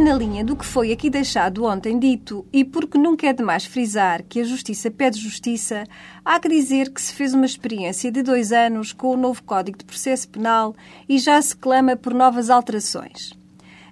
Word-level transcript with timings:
na 0.00 0.14
linha 0.14 0.44
do 0.44 0.56
que 0.56 0.66
foi 0.66 0.90
aqui 0.90 1.08
deixado 1.08 1.64
ontem 1.64 1.96
dito, 1.96 2.44
e 2.52 2.64
porque 2.64 2.98
nunca 2.98 3.28
é 3.28 3.32
demais 3.32 3.64
frisar 3.64 4.24
que 4.28 4.40
a 4.40 4.44
justiça 4.44 4.90
pede 4.90 5.20
justiça, 5.20 5.84
há 6.24 6.40
que 6.40 6.48
dizer 6.48 6.92
que 6.92 7.00
se 7.00 7.14
fez 7.14 7.34
uma 7.34 7.46
experiência 7.46 8.10
de 8.10 8.20
dois 8.20 8.50
anos 8.50 8.92
com 8.92 9.14
o 9.14 9.16
novo 9.16 9.44
Código 9.44 9.78
de 9.78 9.84
Processo 9.84 10.28
Penal 10.28 10.74
e 11.08 11.18
já 11.18 11.40
se 11.40 11.54
clama 11.54 11.94
por 11.94 12.12
novas 12.12 12.50
alterações. 12.50 13.32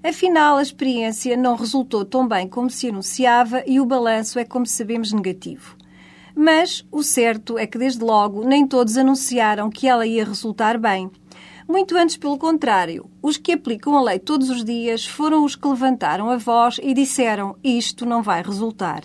Afinal, 0.03 0.57
a 0.57 0.62
experiência 0.62 1.36
não 1.36 1.54
resultou 1.54 2.04
tão 2.04 2.26
bem 2.26 2.49
como 2.49 2.68
se 2.68 2.89
anunciava 2.89 3.63
e 3.64 3.79
o 3.79 3.86
balanço 3.86 4.40
é, 4.40 4.45
como 4.45 4.67
sabemos, 4.67 5.13
negativo. 5.13 5.76
Mas 6.35 6.85
o 6.90 7.04
certo 7.04 7.57
é 7.57 7.68
que, 7.68 7.79
desde 7.79 8.03
logo, 8.03 8.45
nem 8.45 8.67
todos 8.67 8.96
anunciaram 8.96 9.71
que 9.71 9.86
ela 9.86 10.04
ia 10.04 10.25
resultar 10.25 10.76
bem. 10.76 11.08
Muito 11.68 11.95
antes, 11.99 12.17
pelo 12.17 12.39
contrário, 12.39 13.11
os 13.21 13.36
que 13.36 13.53
aplicam 13.53 13.95
a 13.95 14.00
lei 14.00 14.18
todos 14.18 14.49
os 14.49 14.64
dias 14.64 15.04
foram 15.04 15.45
os 15.45 15.54
que 15.54 15.68
levantaram 15.68 16.31
a 16.31 16.39
voz 16.39 16.81
e 16.82 16.94
disseram 16.94 17.57
isto 17.63 18.07
não 18.07 18.22
vai 18.22 18.43
resultar. 18.43 19.03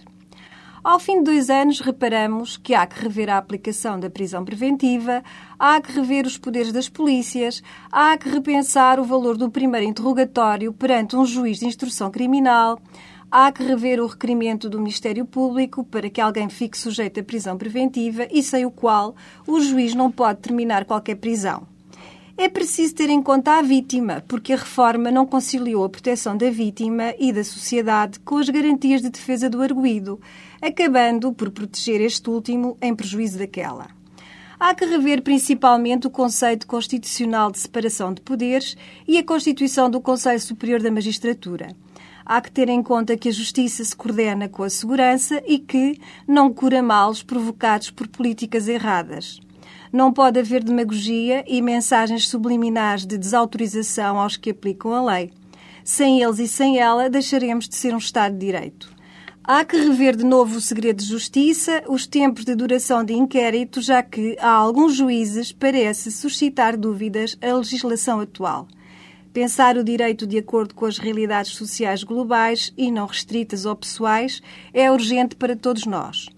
Ao 0.81 0.97
fim 0.97 1.17
de 1.17 1.25
dois 1.25 1.49
anos, 1.49 1.81
reparamos 1.81 2.55
que 2.55 2.73
há 2.73 2.87
que 2.87 3.01
rever 3.01 3.29
a 3.29 3.37
aplicação 3.37 3.99
da 3.99 4.09
prisão 4.09 4.45
preventiva, 4.45 5.21
há 5.59 5.81
que 5.81 5.91
rever 5.91 6.25
os 6.25 6.37
poderes 6.37 6.71
das 6.71 6.87
polícias, 6.87 7.61
há 7.91 8.17
que 8.17 8.29
repensar 8.29 8.97
o 8.97 9.03
valor 9.03 9.35
do 9.35 9.51
primeiro 9.51 9.85
interrogatório 9.85 10.71
perante 10.71 11.17
um 11.17 11.25
juiz 11.25 11.59
de 11.59 11.65
instrução 11.65 12.09
criminal, 12.09 12.79
há 13.29 13.51
que 13.51 13.61
rever 13.61 13.99
o 13.99 14.07
requerimento 14.07 14.69
do 14.69 14.79
Ministério 14.79 15.25
Público 15.25 15.83
para 15.83 16.09
que 16.09 16.21
alguém 16.21 16.47
fique 16.47 16.77
sujeito 16.77 17.19
à 17.19 17.23
prisão 17.23 17.57
preventiva 17.57 18.25
e 18.31 18.41
sem 18.41 18.65
o 18.65 18.71
qual 18.71 19.15
o 19.45 19.59
juiz 19.59 19.93
não 19.93 20.09
pode 20.09 20.39
terminar 20.39 20.85
qualquer 20.85 21.15
prisão. 21.15 21.72
É 22.35 22.49
preciso 22.49 22.95
ter 22.95 23.11
em 23.11 23.21
conta 23.21 23.59
a 23.59 23.61
vítima, 23.61 24.23
porque 24.27 24.53
a 24.53 24.57
reforma 24.57 25.11
não 25.11 25.23
conciliou 25.23 25.83
a 25.83 25.89
proteção 25.89 26.35
da 26.35 26.49
vítima 26.49 27.13
e 27.19 27.31
da 27.31 27.43
sociedade 27.43 28.19
com 28.21 28.37
as 28.37 28.49
garantias 28.49 29.03
de 29.03 29.09
defesa 29.11 29.47
do 29.47 29.61
arguído, 29.61 30.19
acabando 30.59 31.31
por 31.31 31.51
proteger 31.51 32.01
este 32.01 32.27
último 32.31 32.75
em 32.81 32.95
prejuízo 32.95 33.37
daquela. 33.37 33.87
Há 34.59 34.73
que 34.73 34.83
rever 34.83 35.21
principalmente 35.21 36.07
o 36.07 36.09
conceito 36.09 36.65
constitucional 36.65 37.51
de 37.51 37.59
separação 37.59 38.11
de 38.11 38.21
poderes 38.21 38.75
e 39.07 39.19
a 39.19 39.23
constituição 39.23 39.87
do 39.87 40.01
Conselho 40.01 40.39
Superior 40.39 40.81
da 40.81 40.89
Magistratura. 40.89 41.75
Há 42.25 42.41
que 42.41 42.51
ter 42.51 42.67
em 42.67 42.81
conta 42.81 43.15
que 43.15 43.29
a 43.29 43.33
justiça 43.33 43.83
se 43.83 43.95
coordena 43.95 44.49
com 44.49 44.63
a 44.63 44.69
segurança 44.69 45.43
e 45.45 45.59
que 45.59 45.99
não 46.27 46.51
cura 46.51 46.81
males 46.81 47.21
provocados 47.21 47.91
por 47.91 48.07
políticas 48.07 48.67
erradas. 48.67 49.39
Não 49.91 50.11
pode 50.11 50.39
haver 50.39 50.63
demagogia 50.63 51.43
e 51.47 51.61
mensagens 51.61 52.27
subliminares 52.27 53.05
de 53.05 53.17
desautorização 53.17 54.19
aos 54.19 54.37
que 54.37 54.49
aplicam 54.49 54.93
a 54.93 55.03
lei. 55.03 55.31
Sem 55.83 56.21
eles 56.21 56.39
e 56.39 56.47
sem 56.47 56.79
ela, 56.79 57.09
deixaremos 57.09 57.67
de 57.67 57.75
ser 57.75 57.93
um 57.93 57.97
Estado 57.97 58.33
de 58.33 58.45
Direito. 58.45 58.93
Há 59.43 59.65
que 59.65 59.75
rever 59.75 60.15
de 60.15 60.23
novo 60.23 60.55
o 60.55 60.61
segredo 60.61 60.99
de 60.99 61.05
justiça, 61.09 61.83
os 61.89 62.07
tempos 62.07 62.45
de 62.45 62.55
duração 62.55 63.03
de 63.03 63.13
inquérito, 63.13 63.81
já 63.81 64.01
que 64.01 64.37
a 64.39 64.49
alguns 64.49 64.95
juízes 64.95 65.51
parece 65.51 66.11
suscitar 66.11 66.77
dúvidas 66.77 67.37
a 67.41 67.53
legislação 67.53 68.21
atual. 68.21 68.69
Pensar 69.33 69.77
o 69.77 69.83
direito 69.83 70.25
de 70.25 70.37
acordo 70.37 70.73
com 70.73 70.85
as 70.85 70.97
realidades 70.97 71.53
sociais 71.55 72.03
globais 72.03 72.71
e 72.77 72.89
não 72.89 73.05
restritas 73.05 73.65
ou 73.65 73.75
pessoais 73.75 74.41
é 74.73 74.89
urgente 74.89 75.35
para 75.35 75.57
todos 75.57 75.85
nós. 75.85 76.29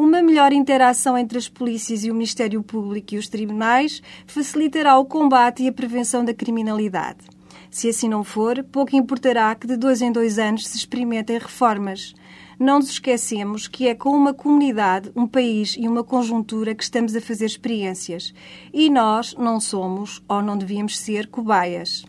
Uma 0.00 0.22
melhor 0.22 0.50
interação 0.50 1.18
entre 1.18 1.36
as 1.36 1.46
polícias 1.46 2.04
e 2.04 2.10
o 2.10 2.14
Ministério 2.14 2.62
Público 2.62 3.14
e 3.14 3.18
os 3.18 3.28
tribunais 3.28 4.02
facilitará 4.26 4.96
o 4.96 5.04
combate 5.04 5.62
e 5.62 5.68
a 5.68 5.72
prevenção 5.72 6.24
da 6.24 6.32
criminalidade. 6.32 7.18
Se 7.70 7.86
assim 7.90 8.08
não 8.08 8.24
for, 8.24 8.64
pouco 8.64 8.96
importará 8.96 9.54
que 9.54 9.66
de 9.66 9.76
dois 9.76 10.00
em 10.00 10.10
dois 10.10 10.38
anos 10.38 10.66
se 10.66 10.78
experimentem 10.78 11.36
reformas. 11.36 12.14
Não 12.58 12.78
nos 12.78 12.88
esquecemos 12.88 13.68
que 13.68 13.88
é 13.88 13.94
com 13.94 14.16
uma 14.16 14.32
comunidade, 14.32 15.12
um 15.14 15.26
país 15.26 15.76
e 15.78 15.86
uma 15.86 16.02
conjuntura 16.02 16.74
que 16.74 16.82
estamos 16.82 17.14
a 17.14 17.20
fazer 17.20 17.44
experiências. 17.44 18.32
E 18.72 18.88
nós 18.88 19.34
não 19.34 19.60
somos, 19.60 20.22
ou 20.26 20.40
não 20.40 20.56
devíamos 20.56 20.98
ser, 20.98 21.26
cobaias. 21.26 22.06